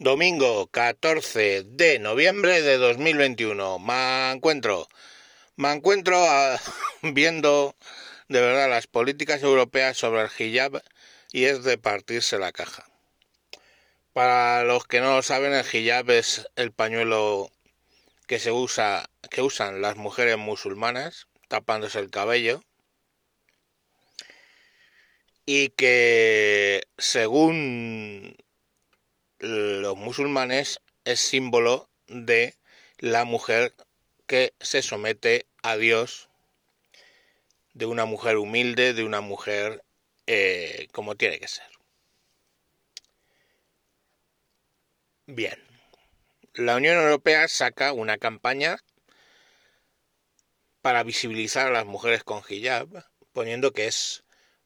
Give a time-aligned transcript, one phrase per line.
[0.00, 3.80] Domingo 14 de noviembre de 2021.
[3.80, 4.86] Me encuentro,
[5.56, 6.56] me encuentro ah,
[7.02, 7.74] viendo
[8.28, 10.80] de verdad las políticas europeas sobre el hijab
[11.32, 12.86] y es de partirse la caja.
[14.12, 17.50] Para los que no lo saben, el hijab es el pañuelo
[18.28, 22.62] que se usa, que usan las mujeres musulmanas tapándose el cabello
[25.44, 28.36] y que según
[29.38, 32.54] los musulmanes es símbolo de
[32.98, 33.74] la mujer
[34.26, 36.28] que se somete a Dios,
[37.74, 39.82] de una mujer humilde, de una mujer
[40.26, 41.66] eh, como tiene que ser.
[45.26, 45.62] Bien,
[46.54, 48.78] la Unión Europea saca una campaña
[50.82, 54.24] para visibilizar a las mujeres con hijab, poniendo que es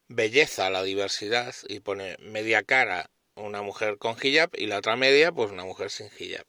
[0.08, 5.32] belleza la diversidad y pone media cara una mujer con hijab y la otra media
[5.32, 6.46] pues una mujer sin hijab.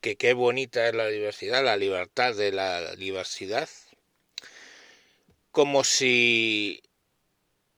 [0.00, 3.68] Que qué bonita es la diversidad, la libertad de la diversidad.
[5.50, 6.82] Como si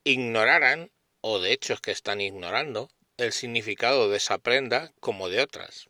[0.05, 5.41] ignoraran, o de hecho es que están ignorando, el significado de esa prenda como de
[5.41, 5.89] otras.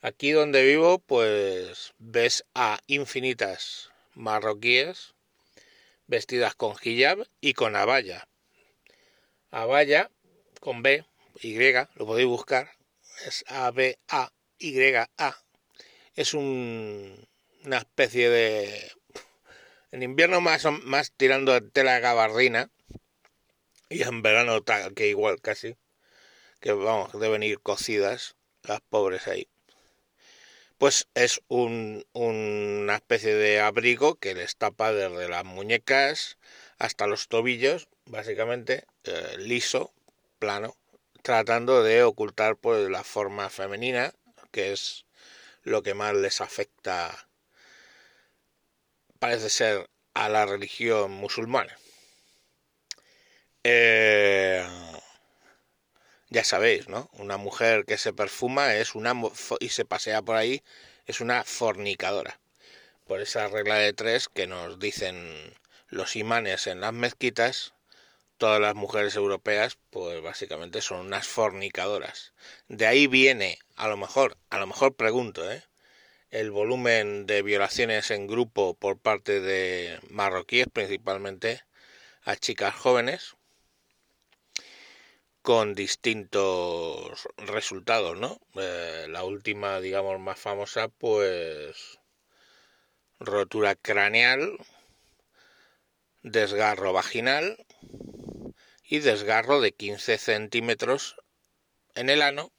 [0.00, 5.14] Aquí donde vivo pues ves a infinitas marroquíes
[6.06, 8.28] vestidas con hijab y con abaya.
[9.50, 10.10] Abaya
[10.60, 11.04] con B
[11.42, 12.70] y, lo podéis buscar,
[13.26, 15.36] es A-B-A-Y-A.
[16.14, 17.28] Es un,
[17.64, 18.92] una especie de...
[19.90, 22.70] En invierno más, más tirando de tela gabardina
[23.88, 25.76] y en verano tal, que igual casi,
[26.60, 29.48] que vamos, deben ir cocidas las pobres ahí.
[30.76, 36.38] Pues es un, una especie de abrigo que les tapa desde las muñecas
[36.78, 39.92] hasta los tobillos, básicamente eh, liso,
[40.38, 40.76] plano,
[41.22, 44.12] tratando de ocultar pues la forma femenina,
[44.50, 45.06] que es
[45.62, 47.28] lo que más les afecta,
[49.18, 51.76] parece ser, a la religión musulmana.
[53.64, 54.66] Eh,
[56.30, 57.08] ya sabéis, ¿no?
[57.14, 59.14] Una mujer que se perfuma es una
[59.60, 60.62] y se pasea por ahí
[61.06, 62.38] es una fornicadora.
[63.06, 65.54] Por esa regla de tres que nos dicen
[65.88, 67.74] los imanes en las mezquitas,
[68.38, 72.32] todas las mujeres europeas, pues básicamente son unas fornicadoras.
[72.68, 75.62] De ahí viene, a lo mejor, a lo mejor pregunto, ¿eh?
[76.30, 81.62] el volumen de violaciones en grupo por parte de marroquíes, principalmente
[82.22, 83.36] a chicas jóvenes,
[85.42, 88.38] con distintos resultados, ¿no?
[88.56, 91.98] Eh, la última, digamos, más famosa, pues
[93.18, 94.58] rotura craneal,
[96.22, 97.56] desgarro vaginal,
[98.88, 101.16] y desgarro de 15 centímetros
[101.94, 102.50] en el ano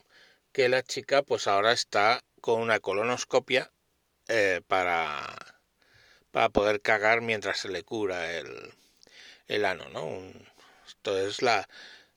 [0.52, 3.72] que la chica pues ahora está con una colonoscopia
[4.28, 5.38] eh, para,
[6.32, 8.74] para poder cagar mientras se le cura el,
[9.48, 10.08] el ano, ¿no?
[10.88, 11.68] esto es la,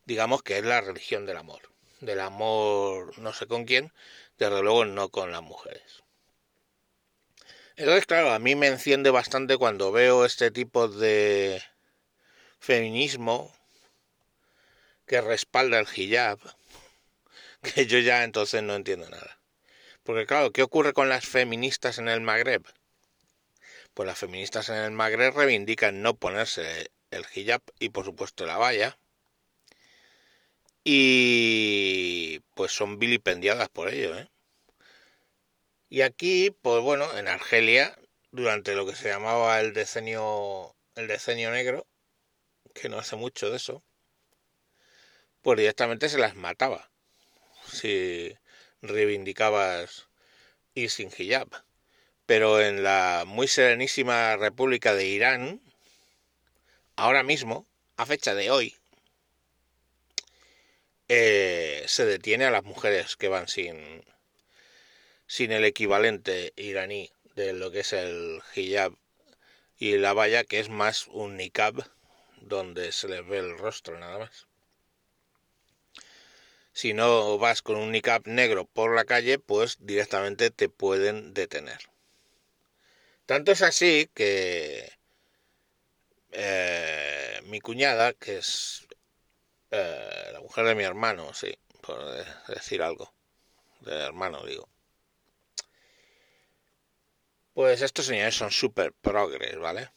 [0.04, 1.62] digamos que es la religión del amor,
[2.00, 3.92] del amor no sé con quién,
[4.36, 6.02] desde luego no con las mujeres.
[7.76, 11.62] Entonces, claro, a mí me enciende bastante cuando veo este tipo de
[12.60, 13.50] feminismo
[15.12, 16.38] que respalda el hijab,
[17.60, 19.38] que yo ya entonces no entiendo nada.
[20.04, 22.64] Porque claro, ¿qué ocurre con las feministas en el Magreb?
[23.92, 28.56] Pues las feministas en el Magreb reivindican no ponerse el hijab y por supuesto la
[28.56, 28.96] valla.
[30.82, 34.30] Y pues son vilipendiadas por ello, ¿eh?
[35.90, 37.98] Y aquí, pues bueno, en Argelia,
[38.30, 41.86] durante lo que se llamaba el decenio, el decenio negro,
[42.74, 43.84] que no hace mucho de eso,
[45.42, 46.88] pues directamente se las mataba
[47.70, 48.36] si
[48.80, 50.08] reivindicabas
[50.74, 51.48] ir sin hijab.
[52.26, 55.60] Pero en la muy serenísima República de Irán,
[56.96, 57.66] ahora mismo,
[57.96, 58.76] a fecha de hoy,
[61.08, 64.04] eh, se detiene a las mujeres que van sin,
[65.26, 68.94] sin el equivalente iraní de lo que es el hijab
[69.78, 71.84] y la valla, que es más un niqab,
[72.40, 74.46] donde se les ve el rostro nada más
[76.72, 81.80] si no vas con un niqab negro por la calle, pues directamente te pueden detener.
[83.26, 84.92] Tanto es así que
[86.32, 88.86] eh, mi cuñada, que es
[89.70, 91.98] eh, la mujer de mi hermano, sí, por
[92.48, 93.12] decir algo,
[93.80, 94.68] de hermano digo,
[97.54, 99.90] pues estos señores son súper progres, ¿vale?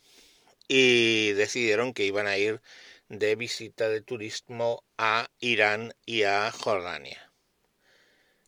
[0.68, 2.62] Y decidieron que iban a ir
[3.10, 7.31] de visita de turismo a Irán y a Jordania.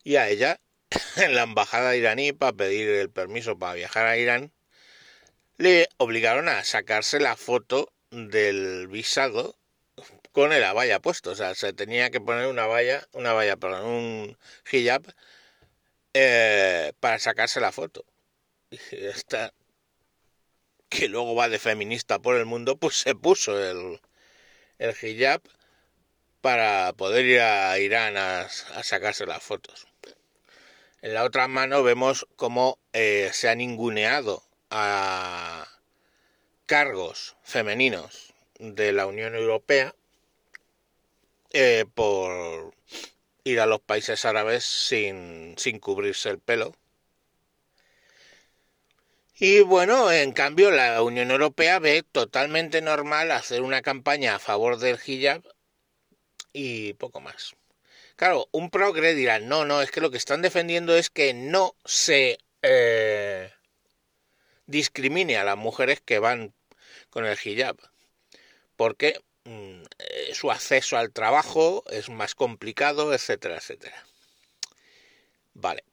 [0.04, 0.60] Y a ella,
[1.18, 4.54] en la embajada iraní, para pedir el permiso para viajar a Irán,
[5.58, 9.58] le obligaron a sacarse la foto del visado
[10.32, 11.32] con el valla puesto.
[11.32, 14.38] O sea, se tenía que poner una valla, una valla, perdón, un
[14.72, 15.04] hijab
[16.14, 18.06] eh, para sacarse la foto.
[18.70, 19.54] Y esta,
[20.90, 24.00] que luego va de feminista por el mundo, pues se puso el,
[24.80, 25.42] el hijab
[26.42, 29.88] para poder ir a Irán a, sacarse las fotos.
[31.02, 35.68] En la otra mano vemos cómo eh, se ha ninguneado a
[36.66, 39.94] cargos femeninos de la Unión Europea
[41.52, 42.74] eh, por
[43.44, 46.76] ir a los países árabes sin, sin cubrirse el pelo.
[49.40, 54.80] Y bueno, en cambio la Unión Europea ve totalmente normal hacer una campaña a favor
[54.80, 55.44] del hijab
[56.54, 57.56] y poco más.
[58.16, 61.76] Claro, un progre dirá, no, no, es que lo que están defendiendo es que no
[61.86, 63.52] se eh,
[64.66, 66.56] discrimine a las mujeres que van
[67.12, 67.78] con el hijab,
[68.76, 74.04] porque mm, eh, su acceso al trabajo es más complicado, etcétera, etcétera.
[75.54, 75.84] Vale.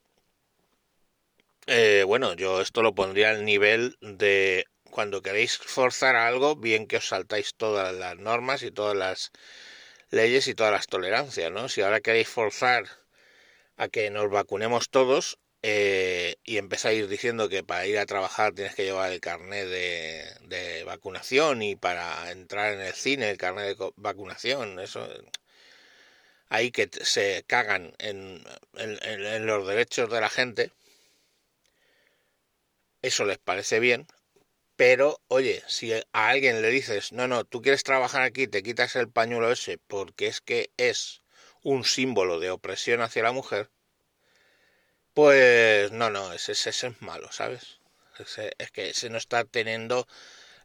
[1.67, 6.97] Eh, bueno, yo esto lo pondría al nivel de cuando queréis forzar algo, bien que
[6.97, 9.31] os saltáis todas las normas y todas las
[10.11, 11.69] leyes y todas las tolerancias, ¿no?
[11.69, 12.85] Si ahora queréis forzar
[13.77, 18.75] a que nos vacunemos todos, eh, y empezáis diciendo que para ir a trabajar tienes
[18.75, 23.91] que llevar el carnet de, vacunación y para entrar en el cine el carnet de
[23.95, 25.07] vacunación, eso
[26.49, 28.43] ahí que se cagan en,
[28.75, 30.71] en, los derechos de la gente,
[33.05, 34.07] eso les parece bien,
[34.75, 38.95] pero oye, si a alguien le dices, no, no, tú quieres trabajar aquí, te quitas
[38.95, 41.21] el pañuelo ese porque es que es
[41.63, 43.69] un símbolo de opresión hacia la mujer,
[45.13, 47.79] pues no, no, ese, ese es malo, ¿sabes?
[48.57, 50.07] es que ese no está teniendo,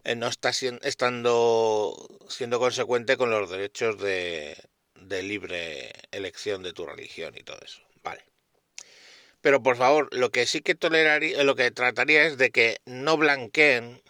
[0.04, 4.56] eh, no está siendo, estando siendo consecuente con los derechos de,
[4.94, 7.82] de libre elección de tu religión y todo eso.
[8.02, 8.29] Vale.
[9.40, 13.16] Pero por favor, lo que sí que toleraría, lo que trataría es de que no
[13.16, 14.02] blanqueen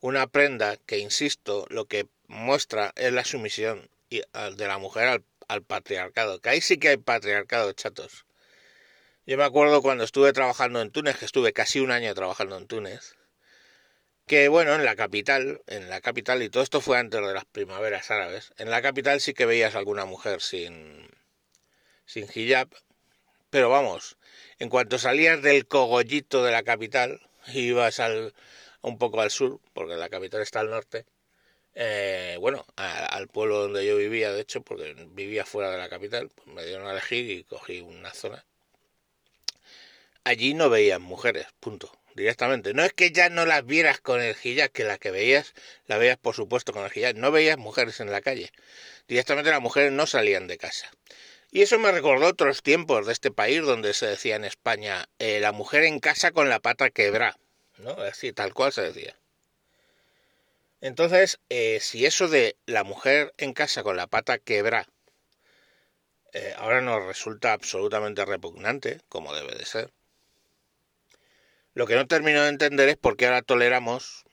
[0.00, 5.62] una prenda que, insisto, lo que muestra es la sumisión de la mujer al, al
[5.62, 6.40] patriarcado.
[6.40, 8.26] Que ahí sí que hay patriarcado, chatos.
[9.26, 12.66] Yo me acuerdo cuando estuve trabajando en Túnez, que estuve casi un año trabajando en
[12.66, 13.16] Túnez,
[14.26, 17.44] que bueno, en la capital, en la capital, y todo esto fue antes de las
[17.46, 21.08] primaveras árabes, en la capital sí que veías alguna mujer sin,
[22.04, 22.68] sin hijab,
[23.54, 24.16] pero vamos,
[24.58, 27.20] en cuanto salías del cogollito de la capital,
[27.54, 28.34] ibas al,
[28.82, 31.06] un poco al sur, porque la capital está al norte,
[31.76, 36.30] eh, bueno, al pueblo donde yo vivía, de hecho, porque vivía fuera de la capital,
[36.34, 38.44] pues me dieron a elegir y cogí una zona
[40.24, 42.74] allí no veías mujeres, punto, directamente.
[42.74, 45.54] No es que ya no las vieras con el hijab, que la que veías,
[45.86, 48.50] la veías por supuesto con el hijab, no veías mujeres en la calle.
[49.06, 50.90] Directamente las mujeres no salían de casa.
[51.54, 55.38] Y eso me recordó otros tiempos de este país donde se decía en España eh,
[55.38, 57.38] la mujer en casa con la pata quebra,
[57.78, 57.92] ¿no?
[57.92, 59.16] Así, tal cual se decía.
[60.80, 64.88] Entonces, eh, si eso de la mujer en casa con la pata quebra
[66.32, 69.92] eh, ahora nos resulta absolutamente repugnante, como debe de ser,
[71.74, 74.24] lo que no termino de entender es por qué ahora toleramos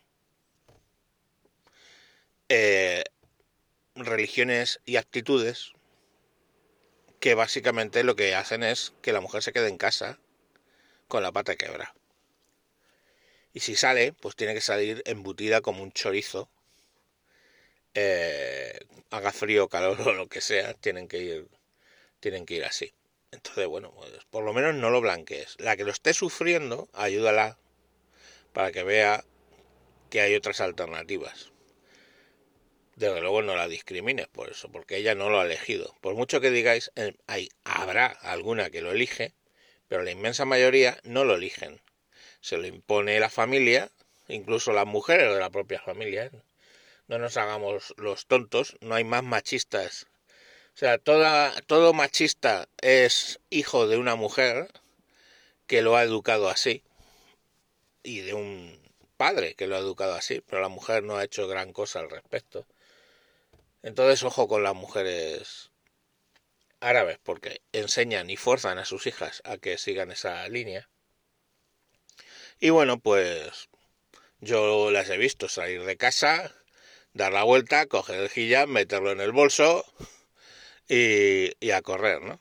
[3.96, 5.74] religiones y actitudes
[7.22, 10.20] que básicamente lo que hacen es que la mujer se quede en casa
[11.08, 11.94] con la pata quebra.
[13.54, 16.50] Y si sale, pues tiene que salir embutida como un chorizo.
[17.94, 18.80] Eh,
[19.12, 21.48] haga frío, calor o lo que sea, tienen que ir,
[22.20, 22.92] tienen que ir así.
[23.30, 25.58] Entonces, bueno, pues por lo menos no lo blanquees.
[25.60, 27.60] La que lo esté sufriendo, ayúdala
[28.52, 29.24] para que vea
[30.10, 31.52] que hay otras alternativas.
[32.96, 35.96] Desde luego no la discrimines por eso, porque ella no lo ha elegido.
[36.02, 39.34] Por mucho que digáis, eh, hay, habrá alguna que lo elige,
[39.88, 41.82] pero la inmensa mayoría no lo eligen.
[42.42, 43.90] Se lo impone la familia,
[44.28, 46.26] incluso las mujeres de la propia familia.
[46.26, 46.32] ¿eh?
[47.08, 50.08] No nos hagamos los tontos, no hay más machistas
[50.74, 54.72] o sea, toda, todo machista es hijo de una mujer
[55.68, 56.84] que lo ha educado así
[58.04, 58.80] y de un
[59.18, 62.10] padre que lo ha educado así, pero la mujer no ha hecho gran cosa al
[62.10, 62.66] respecto.
[63.84, 65.72] Entonces, ojo con las mujeres
[66.80, 70.90] árabes, porque enseñan y forzan a sus hijas a que sigan esa línea.
[72.60, 73.70] Y bueno, pues
[74.40, 76.54] yo las he visto salir de casa,
[77.14, 79.86] dar la vuelta, coger el hijab, meterlo en el bolso
[80.88, 82.40] y, a correr, ¿no?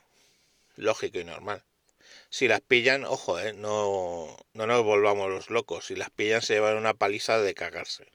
[0.75, 1.63] Lógico y normal.
[2.29, 6.55] si las pillan, ojo, eh, no, no nos volvamos los locos, si las pillan se
[6.55, 8.07] llevan una paliza de cagarse.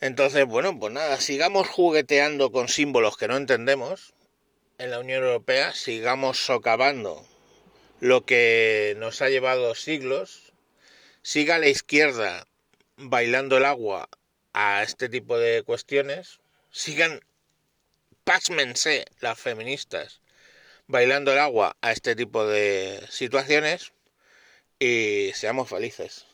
[0.00, 4.14] Entonces, bueno, pues nada, sigamos jugueteando con símbolos que no entendemos
[4.78, 7.26] en la Unión Europea, sigamos socavando
[8.00, 10.52] lo que nos ha llevado siglos,
[11.22, 12.46] siga la izquierda
[12.96, 14.08] bailando el agua
[14.52, 17.20] a este tipo de cuestiones, sigan,
[18.24, 20.20] pásmense las feministas
[20.86, 23.92] bailando el agua a este tipo de situaciones
[24.78, 26.26] y seamos felices.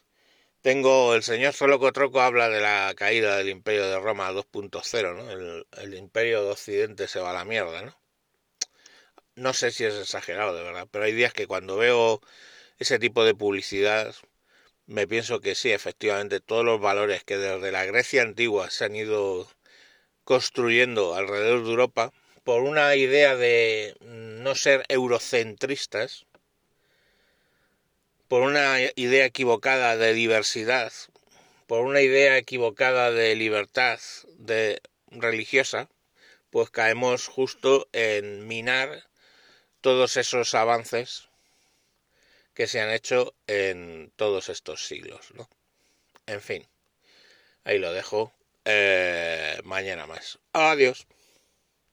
[0.62, 5.30] Tengo el señor Soloco Troco habla de la caída del Imperio de Roma 2.0, ¿no?
[5.30, 7.98] El, el, Imperio de Occidente se va a la mierda, ¿no?
[9.36, 12.20] No sé si es exagerado, de verdad, pero hay días que cuando veo
[12.78, 14.14] ese tipo de publicidad
[14.86, 18.96] me pienso que sí, efectivamente, todos los valores que desde la Grecia antigua se han
[18.96, 19.48] ido
[20.24, 22.12] construyendo alrededor de Europa
[22.44, 26.26] por una idea de no ser eurocentristas,
[28.30, 30.92] por una idea equivocada de diversidad,
[31.66, 33.98] por una idea equivocada de libertad
[34.38, 35.88] de religiosa,
[36.50, 39.08] pues caemos justo en minar
[39.80, 41.28] todos esos avances
[42.54, 45.48] que se han hecho en todos estos siglos, ¿no?
[46.26, 46.68] En fin,
[47.64, 48.32] ahí lo dejo.
[48.64, 50.38] Eh, mañana más.
[50.52, 51.08] Adiós.